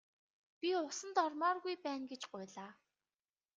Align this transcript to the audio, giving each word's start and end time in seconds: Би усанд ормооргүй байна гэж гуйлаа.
Би 0.63 0.69
усанд 0.87 1.15
ормооргүй 1.25 1.75
байна 1.85 2.05
гэж 2.13 2.21
гуйлаа. 2.31 2.69